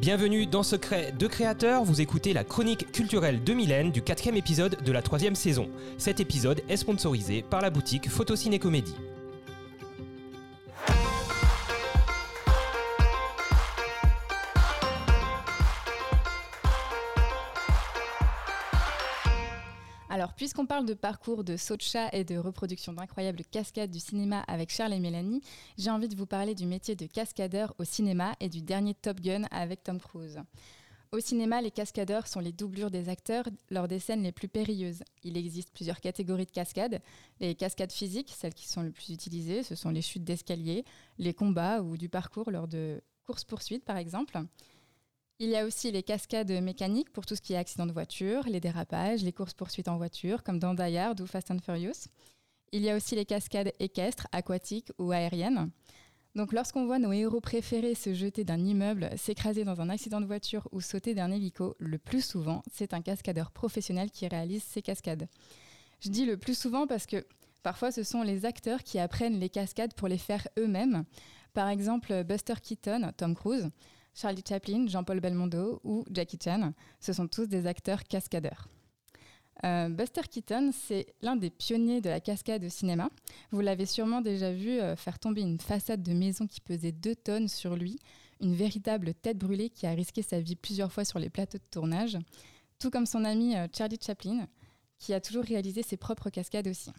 Bienvenue 0.00 0.46
dans 0.46 0.62
Secret 0.62 1.12
de 1.18 1.26
Créateur, 1.26 1.82
vous 1.82 2.00
écoutez 2.00 2.32
la 2.32 2.44
chronique 2.44 2.92
culturelle 2.92 3.42
de 3.42 3.52
Mylène 3.52 3.90
du 3.90 4.00
quatrième 4.00 4.36
épisode 4.36 4.76
de 4.84 4.92
la 4.92 5.02
troisième 5.02 5.34
saison. 5.34 5.68
Cet 5.96 6.20
épisode 6.20 6.62
est 6.68 6.76
sponsorisé 6.76 7.42
par 7.42 7.60
la 7.60 7.70
boutique 7.70 8.08
Photociné 8.08 8.60
Comédie. 8.60 8.94
Alors, 20.18 20.34
puisqu'on 20.34 20.66
parle 20.66 20.84
de 20.84 20.94
parcours 20.94 21.44
de 21.44 21.56
saut 21.56 21.76
de 21.76 21.80
chat 21.80 22.08
et 22.12 22.24
de 22.24 22.36
reproduction 22.36 22.92
d'incroyables 22.92 23.44
cascades 23.44 23.92
du 23.92 24.00
cinéma 24.00 24.40
avec 24.48 24.68
Charles 24.68 24.94
et 24.94 24.98
Mélanie, 24.98 25.42
j'ai 25.76 25.90
envie 25.90 26.08
de 26.08 26.16
vous 26.16 26.26
parler 26.26 26.56
du 26.56 26.66
métier 26.66 26.96
de 26.96 27.06
cascadeur 27.06 27.72
au 27.78 27.84
cinéma 27.84 28.34
et 28.40 28.48
du 28.48 28.60
dernier 28.60 28.94
Top 28.94 29.20
Gun 29.20 29.44
avec 29.52 29.84
Tom 29.84 30.00
Cruise. 30.00 30.40
Au 31.12 31.20
cinéma, 31.20 31.62
les 31.62 31.70
cascadeurs 31.70 32.26
sont 32.26 32.40
les 32.40 32.50
doublures 32.50 32.90
des 32.90 33.08
acteurs 33.08 33.44
lors 33.70 33.86
des 33.86 34.00
scènes 34.00 34.24
les 34.24 34.32
plus 34.32 34.48
périlleuses. 34.48 35.04
Il 35.22 35.36
existe 35.36 35.70
plusieurs 35.72 36.00
catégories 36.00 36.46
de 36.46 36.50
cascades. 36.50 37.00
Les 37.38 37.54
cascades 37.54 37.92
physiques, 37.92 38.34
celles 38.36 38.54
qui 38.54 38.66
sont 38.66 38.82
les 38.82 38.90
plus 38.90 39.10
utilisées, 39.10 39.62
ce 39.62 39.76
sont 39.76 39.90
les 39.90 40.02
chutes 40.02 40.24
d'escalier, 40.24 40.84
les 41.18 41.32
combats 41.32 41.80
ou 41.80 41.96
du 41.96 42.08
parcours 42.08 42.50
lors 42.50 42.66
de 42.66 43.00
courses-poursuites 43.24 43.84
par 43.84 43.96
exemple. 43.96 44.36
Il 45.40 45.50
y 45.50 45.56
a 45.56 45.64
aussi 45.64 45.92
les 45.92 46.02
cascades 46.02 46.50
mécaniques 46.50 47.12
pour 47.12 47.24
tout 47.24 47.36
ce 47.36 47.40
qui 47.40 47.52
est 47.52 47.56
accident 47.56 47.86
de 47.86 47.92
voiture, 47.92 48.42
les 48.48 48.58
dérapages, 48.58 49.22
les 49.22 49.32
courses-poursuites 49.32 49.86
en 49.86 49.96
voiture, 49.96 50.42
comme 50.42 50.58
dans 50.58 50.74
Die 50.74 50.98
Hard 50.98 51.20
ou 51.20 51.26
Fast 51.26 51.52
and 51.52 51.60
Furious. 51.64 52.08
Il 52.72 52.82
y 52.82 52.90
a 52.90 52.96
aussi 52.96 53.14
les 53.14 53.24
cascades 53.24 53.72
équestres, 53.78 54.26
aquatiques 54.32 54.90
ou 54.98 55.12
aériennes. 55.12 55.70
Donc 56.34 56.52
lorsqu'on 56.52 56.86
voit 56.86 56.98
nos 56.98 57.12
héros 57.12 57.40
préférés 57.40 57.94
se 57.94 58.14
jeter 58.14 58.42
d'un 58.42 58.58
immeuble, 58.58 59.10
s'écraser 59.16 59.62
dans 59.62 59.80
un 59.80 59.90
accident 59.90 60.20
de 60.20 60.26
voiture 60.26 60.66
ou 60.72 60.80
sauter 60.80 61.14
d'un 61.14 61.30
hélico, 61.30 61.76
le 61.78 61.98
plus 61.98 62.24
souvent, 62.24 62.64
c'est 62.72 62.92
un 62.92 63.00
cascadeur 63.00 63.52
professionnel 63.52 64.10
qui 64.10 64.26
réalise 64.26 64.64
ces 64.64 64.82
cascades. 64.82 65.28
Je 66.00 66.08
dis 66.08 66.26
le 66.26 66.36
plus 66.36 66.58
souvent 66.58 66.88
parce 66.88 67.06
que 67.06 67.24
parfois 67.62 67.92
ce 67.92 68.02
sont 68.02 68.22
les 68.22 68.44
acteurs 68.44 68.82
qui 68.82 68.98
apprennent 68.98 69.38
les 69.38 69.50
cascades 69.50 69.94
pour 69.94 70.08
les 70.08 70.18
faire 70.18 70.48
eux-mêmes. 70.58 71.04
Par 71.54 71.68
exemple, 71.68 72.24
Buster 72.24 72.54
Keaton, 72.60 73.12
Tom 73.16 73.36
Cruise, 73.36 73.70
Charlie 74.20 74.42
Chaplin, 74.46 74.88
Jean-Paul 74.88 75.20
Belmondo 75.20 75.80
ou 75.84 76.04
Jackie 76.10 76.38
Chan. 76.42 76.72
Ce 76.98 77.12
sont 77.12 77.28
tous 77.28 77.46
des 77.46 77.66
acteurs 77.66 78.02
cascadeurs. 78.02 78.66
Euh, 79.64 79.88
Buster 79.88 80.22
Keaton, 80.28 80.70
c'est 80.72 81.14
l'un 81.22 81.36
des 81.36 81.50
pionniers 81.50 82.00
de 82.00 82.08
la 82.08 82.18
cascade 82.18 82.64
au 82.64 82.68
cinéma. 82.68 83.10
Vous 83.52 83.60
l'avez 83.60 83.86
sûrement 83.86 84.20
déjà 84.20 84.52
vu 84.52 84.80
euh, 84.80 84.96
faire 84.96 85.20
tomber 85.20 85.42
une 85.42 85.60
façade 85.60 86.02
de 86.02 86.12
maison 86.12 86.48
qui 86.48 86.60
pesait 86.60 86.90
2 86.90 87.14
tonnes 87.14 87.48
sur 87.48 87.76
lui, 87.76 87.98
une 88.40 88.54
véritable 88.54 89.14
tête 89.14 89.38
brûlée 89.38 89.70
qui 89.70 89.86
a 89.86 89.90
risqué 89.90 90.22
sa 90.22 90.40
vie 90.40 90.56
plusieurs 90.56 90.92
fois 90.92 91.04
sur 91.04 91.20
les 91.20 91.30
plateaux 91.30 91.58
de 91.58 91.70
tournage, 91.70 92.18
tout 92.80 92.90
comme 92.90 93.06
son 93.06 93.24
ami 93.24 93.56
euh, 93.56 93.68
Charlie 93.76 93.98
Chaplin, 94.04 94.48
qui 94.98 95.14
a 95.14 95.20
toujours 95.20 95.44
réalisé 95.44 95.82
ses 95.82 95.96
propres 95.96 96.30
cascades 96.30 96.66
aussi. 96.66 96.90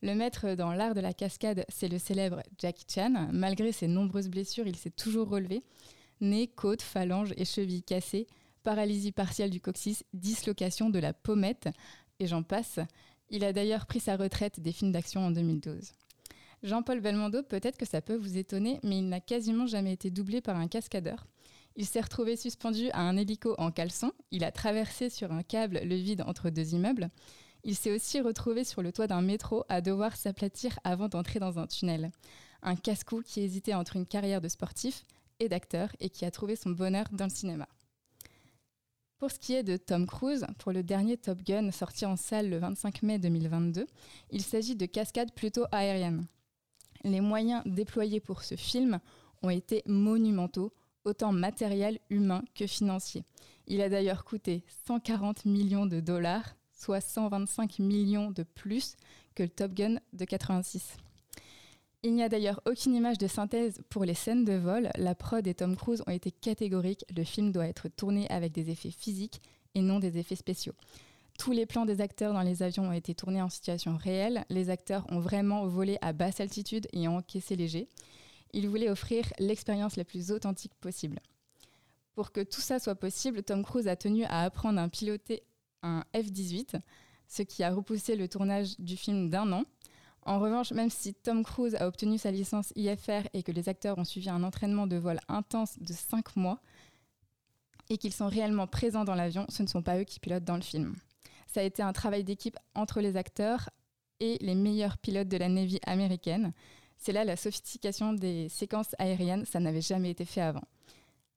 Le 0.00 0.14
maître 0.14 0.54
dans 0.54 0.72
l'art 0.72 0.94
de 0.94 1.00
la 1.00 1.12
cascade, 1.12 1.66
c'est 1.68 1.88
le 1.88 1.98
célèbre 1.98 2.42
Jackie 2.58 2.86
Chan. 2.88 3.28
Malgré 3.32 3.72
ses 3.72 3.88
nombreuses 3.88 4.28
blessures, 4.28 4.66
il 4.66 4.76
s'est 4.76 4.90
toujours 4.90 5.28
relevé 5.28 5.62
nez, 6.20 6.48
côte, 6.48 6.82
phalanges 6.82 7.34
et 7.36 7.44
chevilles 7.44 7.82
cassées, 7.82 8.26
paralysie 8.62 9.12
partielle 9.12 9.50
du 9.50 9.60
coccyx, 9.60 10.04
dislocation 10.12 10.90
de 10.90 10.98
la 10.98 11.12
pommette, 11.12 11.68
et 12.20 12.26
j'en 12.26 12.42
passe. 12.42 12.80
Il 13.30 13.44
a 13.44 13.52
d'ailleurs 13.52 13.86
pris 13.86 14.00
sa 14.00 14.16
retraite 14.16 14.60
des 14.60 14.72
films 14.72 14.92
d'action 14.92 15.26
en 15.26 15.30
2012. 15.30 15.92
Jean-Paul 16.62 17.00
Belmondo, 17.00 17.42
peut-être 17.42 17.78
que 17.78 17.86
ça 17.86 18.00
peut 18.00 18.16
vous 18.16 18.36
étonner, 18.36 18.80
mais 18.82 18.98
il 18.98 19.08
n'a 19.08 19.20
quasiment 19.20 19.66
jamais 19.66 19.92
été 19.92 20.10
doublé 20.10 20.40
par 20.40 20.56
un 20.56 20.66
cascadeur. 20.66 21.26
Il 21.76 21.86
s'est 21.86 22.00
retrouvé 22.00 22.36
suspendu 22.36 22.90
à 22.90 23.02
un 23.02 23.16
hélico 23.16 23.54
en 23.58 23.70
caleçon, 23.70 24.12
il 24.32 24.42
a 24.42 24.50
traversé 24.50 25.10
sur 25.10 25.30
un 25.30 25.44
câble 25.44 25.80
le 25.84 25.94
vide 25.94 26.24
entre 26.26 26.50
deux 26.50 26.74
immeubles, 26.74 27.10
il 27.64 27.76
s'est 27.76 27.94
aussi 27.94 28.20
retrouvé 28.20 28.64
sur 28.64 28.82
le 28.82 28.92
toit 28.92 29.06
d'un 29.06 29.22
métro 29.22 29.64
à 29.68 29.80
devoir 29.80 30.16
s'aplatir 30.16 30.78
avant 30.84 31.08
d'entrer 31.08 31.38
dans 31.38 31.58
un 31.58 31.66
tunnel. 31.66 32.10
Un 32.62 32.76
casse-cou 32.76 33.22
qui 33.24 33.40
hésitait 33.40 33.74
entre 33.74 33.96
une 33.96 34.06
carrière 34.06 34.40
de 34.40 34.48
sportif 34.48 35.04
et 35.40 35.48
d'acteur 35.48 35.94
et 36.00 36.10
qui 36.10 36.24
a 36.24 36.30
trouvé 36.30 36.56
son 36.56 36.70
bonheur 36.70 37.06
dans 37.12 37.24
le 37.24 37.30
cinéma. 37.30 37.68
Pour 39.18 39.32
ce 39.32 39.38
qui 39.38 39.54
est 39.54 39.64
de 39.64 39.76
Tom 39.76 40.06
Cruise, 40.06 40.46
pour 40.58 40.70
le 40.70 40.84
dernier 40.84 41.16
Top 41.16 41.42
Gun 41.42 41.72
sorti 41.72 42.06
en 42.06 42.16
salle 42.16 42.50
le 42.50 42.58
25 42.58 43.02
mai 43.02 43.18
2022, 43.18 43.86
il 44.30 44.42
s'agit 44.42 44.76
de 44.76 44.86
cascades 44.86 45.32
plutôt 45.32 45.64
aériennes. 45.72 46.26
Les 47.02 47.20
moyens 47.20 47.62
déployés 47.66 48.20
pour 48.20 48.44
ce 48.44 48.54
film 48.54 49.00
ont 49.42 49.50
été 49.50 49.82
monumentaux, 49.86 50.72
autant 51.04 51.32
matériels, 51.32 51.98
humains 52.10 52.44
que 52.54 52.66
financiers. 52.66 53.24
Il 53.66 53.80
a 53.80 53.88
d'ailleurs 53.88 54.24
coûté 54.24 54.64
140 54.86 55.44
millions 55.46 55.86
de 55.86 55.98
dollars, 55.98 56.54
soit 56.72 57.00
125 57.00 57.80
millions 57.80 58.30
de 58.30 58.44
plus 58.44 58.96
que 59.34 59.42
le 59.42 59.48
Top 59.48 59.74
Gun 59.74 59.96
de 60.12 60.24
86. 60.24 60.96
Il 62.04 62.14
n'y 62.14 62.22
a 62.22 62.28
d'ailleurs 62.28 62.60
aucune 62.64 62.94
image 62.94 63.18
de 63.18 63.26
synthèse 63.26 63.80
pour 63.88 64.04
les 64.04 64.14
scènes 64.14 64.44
de 64.44 64.52
vol. 64.52 64.88
La 64.96 65.16
prod 65.16 65.44
et 65.44 65.54
Tom 65.54 65.74
Cruise 65.74 66.04
ont 66.06 66.12
été 66.12 66.30
catégoriques. 66.30 67.04
Le 67.14 67.24
film 67.24 67.50
doit 67.50 67.66
être 67.66 67.88
tourné 67.88 68.28
avec 68.30 68.52
des 68.52 68.70
effets 68.70 68.92
physiques 68.92 69.42
et 69.74 69.82
non 69.82 69.98
des 69.98 70.16
effets 70.16 70.36
spéciaux. 70.36 70.74
Tous 71.40 71.50
les 71.50 71.66
plans 71.66 71.86
des 71.86 72.00
acteurs 72.00 72.32
dans 72.32 72.42
les 72.42 72.62
avions 72.62 72.88
ont 72.88 72.92
été 72.92 73.16
tournés 73.16 73.42
en 73.42 73.48
situation 73.48 73.96
réelle. 73.96 74.44
Les 74.48 74.70
acteurs 74.70 75.06
ont 75.10 75.18
vraiment 75.18 75.66
volé 75.66 75.98
à 76.00 76.12
basse 76.12 76.38
altitude 76.38 76.86
et 76.92 77.08
encaissé 77.08 77.56
léger. 77.56 77.88
Ils 78.52 78.68
voulaient 78.68 78.90
offrir 78.90 79.24
l'expérience 79.40 79.96
la 79.96 80.04
plus 80.04 80.30
authentique 80.30 80.74
possible. 80.76 81.18
Pour 82.14 82.30
que 82.30 82.40
tout 82.40 82.60
ça 82.60 82.78
soit 82.78 82.96
possible, 82.96 83.42
Tom 83.42 83.64
Cruise 83.64 83.88
a 83.88 83.96
tenu 83.96 84.24
à 84.24 84.42
apprendre 84.42 84.80
à 84.80 84.88
piloter 84.88 85.42
un 85.82 86.04
F-18, 86.14 86.80
ce 87.26 87.42
qui 87.42 87.62
a 87.62 87.72
repoussé 87.72 88.16
le 88.16 88.28
tournage 88.28 88.78
du 88.78 88.96
film 88.96 89.30
d'un 89.30 89.52
an. 89.52 89.64
En 90.28 90.40
revanche, 90.40 90.72
même 90.72 90.90
si 90.90 91.14
Tom 91.14 91.42
Cruise 91.42 91.74
a 91.76 91.86
obtenu 91.86 92.18
sa 92.18 92.30
licence 92.30 92.70
IFR 92.76 93.22
et 93.32 93.42
que 93.42 93.50
les 93.50 93.70
acteurs 93.70 93.96
ont 93.96 94.04
suivi 94.04 94.28
un 94.28 94.42
entraînement 94.42 94.86
de 94.86 94.96
vol 94.96 95.18
intense 95.26 95.78
de 95.80 95.94
5 95.94 96.36
mois 96.36 96.60
et 97.88 97.96
qu'ils 97.96 98.12
sont 98.12 98.28
réellement 98.28 98.66
présents 98.66 99.04
dans 99.04 99.14
l'avion, 99.14 99.46
ce 99.48 99.62
ne 99.62 99.68
sont 99.68 99.80
pas 99.80 99.98
eux 99.98 100.04
qui 100.04 100.20
pilotent 100.20 100.44
dans 100.44 100.56
le 100.56 100.62
film. 100.62 100.96
Ça 101.46 101.60
a 101.60 101.62
été 101.62 101.82
un 101.82 101.94
travail 101.94 102.24
d'équipe 102.24 102.58
entre 102.74 103.00
les 103.00 103.16
acteurs 103.16 103.70
et 104.20 104.36
les 104.42 104.54
meilleurs 104.54 104.98
pilotes 104.98 105.28
de 105.28 105.38
la 105.38 105.48
Navy 105.48 105.80
américaine. 105.86 106.52
C'est 106.98 107.12
là 107.12 107.24
la 107.24 107.36
sophistication 107.36 108.12
des 108.12 108.50
séquences 108.50 108.94
aériennes, 108.98 109.46
ça 109.46 109.60
n'avait 109.60 109.80
jamais 109.80 110.10
été 110.10 110.26
fait 110.26 110.42
avant. 110.42 110.68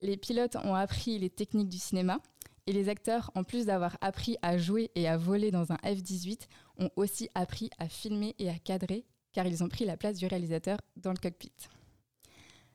Les 0.00 0.16
pilotes 0.16 0.56
ont 0.64 0.74
appris 0.74 1.18
les 1.18 1.28
techniques 1.28 1.68
du 1.68 1.78
cinéma, 1.78 2.20
et 2.68 2.72
les 2.72 2.90
acteurs, 2.90 3.30
en 3.34 3.44
plus 3.44 3.64
d'avoir 3.64 3.96
appris 4.02 4.36
à 4.42 4.58
jouer 4.58 4.90
et 4.94 5.08
à 5.08 5.16
voler 5.16 5.50
dans 5.50 5.72
un 5.72 5.76
F-18, 5.76 6.48
ont 6.78 6.90
aussi 6.96 7.30
appris 7.34 7.70
à 7.78 7.88
filmer 7.88 8.34
et 8.38 8.50
à 8.50 8.58
cadrer, 8.58 9.06
car 9.32 9.46
ils 9.46 9.64
ont 9.64 9.70
pris 9.70 9.86
la 9.86 9.96
place 9.96 10.18
du 10.18 10.26
réalisateur 10.26 10.76
dans 10.96 11.12
le 11.12 11.16
cockpit. 11.16 11.50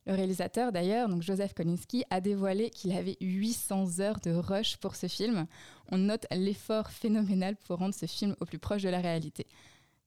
Le 0.07 0.15
réalisateur, 0.15 0.71
d'ailleurs, 0.71 1.09
donc 1.09 1.21
Joseph 1.21 1.53
Kolinski, 1.53 2.05
a 2.09 2.21
dévoilé 2.21 2.71
qu'il 2.71 2.91
avait 2.91 3.17
800 3.21 3.99
heures 3.99 4.19
de 4.19 4.31
rush 4.31 4.77
pour 4.77 4.95
ce 4.95 5.07
film. 5.07 5.45
On 5.91 5.99
note 5.99 6.25
l'effort 6.31 6.89
phénoménal 6.89 7.55
pour 7.55 7.77
rendre 7.77 7.93
ce 7.93 8.07
film 8.07 8.35
au 8.39 8.45
plus 8.45 8.57
proche 8.57 8.81
de 8.81 8.89
la 8.89 8.99
réalité. 8.99 9.45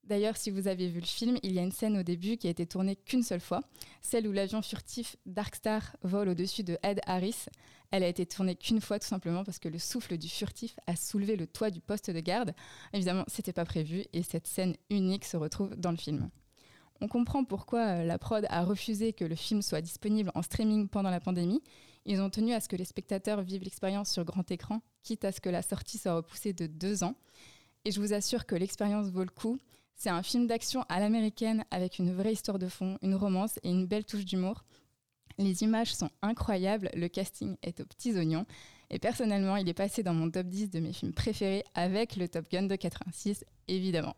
D'ailleurs, 0.06 0.36
si 0.36 0.50
vous 0.50 0.68
avez 0.68 0.88
vu 0.88 1.00
le 1.00 1.06
film, 1.06 1.36
il 1.42 1.52
y 1.52 1.58
a 1.58 1.62
une 1.62 1.72
scène 1.72 1.98
au 1.98 2.04
début 2.04 2.36
qui 2.36 2.46
a 2.46 2.50
été 2.50 2.64
tournée 2.64 2.94
qu'une 2.94 3.24
seule 3.24 3.40
fois, 3.40 3.62
celle 4.00 4.28
où 4.28 4.32
l'avion 4.32 4.62
furtif 4.62 5.16
Darkstar 5.26 5.96
vole 6.02 6.28
au-dessus 6.28 6.62
de 6.62 6.78
Ed 6.84 7.00
Harris. 7.06 7.46
Elle 7.90 8.04
a 8.04 8.08
été 8.08 8.24
tournée 8.24 8.54
qu'une 8.54 8.80
fois 8.80 9.00
tout 9.00 9.06
simplement 9.06 9.42
parce 9.42 9.58
que 9.58 9.68
le 9.68 9.80
souffle 9.80 10.16
du 10.16 10.28
furtif 10.28 10.78
a 10.86 10.94
soulevé 10.94 11.34
le 11.34 11.48
toit 11.48 11.70
du 11.70 11.80
poste 11.80 12.10
de 12.10 12.20
garde. 12.20 12.54
Évidemment, 12.92 13.24
c'était 13.26 13.52
pas 13.52 13.64
prévu 13.64 14.04
et 14.12 14.22
cette 14.22 14.46
scène 14.46 14.76
unique 14.90 15.24
se 15.24 15.36
retrouve 15.36 15.74
dans 15.74 15.90
le 15.90 15.96
film. 15.96 16.30
On 17.00 17.08
comprend 17.08 17.44
pourquoi 17.44 17.80
euh, 17.80 18.04
la 18.04 18.18
prod 18.18 18.46
a 18.48 18.64
refusé 18.64 19.12
que 19.12 19.24
le 19.24 19.34
film 19.34 19.60
soit 19.60 19.80
disponible 19.80 20.30
en 20.34 20.42
streaming 20.42 20.88
pendant 20.88 21.10
la 21.10 21.20
pandémie. 21.20 21.62
Ils 22.04 22.20
ont 22.20 22.30
tenu 22.30 22.52
à 22.52 22.60
ce 22.60 22.68
que 22.68 22.76
les 22.76 22.84
spectateurs 22.84 23.42
vivent 23.42 23.64
l'expérience 23.64 24.10
sur 24.10 24.24
grand 24.24 24.48
écran, 24.50 24.80
quitte 25.02 25.24
à 25.24 25.32
ce 25.32 25.40
que 25.40 25.50
la 25.50 25.62
sortie 25.62 25.98
soit 25.98 26.14
repoussée 26.14 26.52
de 26.52 26.66
deux 26.66 27.02
ans. 27.02 27.16
Et 27.84 27.90
je 27.90 28.00
vous 28.00 28.12
assure 28.12 28.46
que 28.46 28.54
l'expérience 28.54 29.10
vaut 29.10 29.24
le 29.24 29.30
coup. 29.30 29.58
C'est 29.98 30.10
un 30.10 30.22
film 30.22 30.46
d'action 30.46 30.84
à 30.90 31.00
l'américaine 31.00 31.64
avec 31.70 31.98
une 31.98 32.12
vraie 32.12 32.34
histoire 32.34 32.58
de 32.58 32.68
fond, 32.68 32.98
une 33.00 33.14
romance 33.14 33.58
et 33.62 33.70
une 33.70 33.86
belle 33.86 34.04
touche 34.04 34.26
d'humour. 34.26 34.62
Les 35.38 35.62
images 35.62 35.94
sont 35.94 36.10
incroyables, 36.20 36.90
le 36.94 37.08
casting 37.08 37.56
est 37.62 37.80
aux 37.80 37.86
petits 37.86 38.14
oignons 38.16 38.44
et 38.90 38.98
personnellement 38.98 39.56
il 39.56 39.68
est 39.68 39.74
passé 39.74 40.02
dans 40.02 40.12
mon 40.14 40.30
top 40.30 40.48
10 40.48 40.70
de 40.70 40.80
mes 40.80 40.92
films 40.92 41.14
préférés 41.14 41.64
avec 41.74 42.16
le 42.16 42.28
Top 42.28 42.46
Gun 42.50 42.64
de 42.64 42.76
86 42.76 43.44
évidemment. 43.68 44.14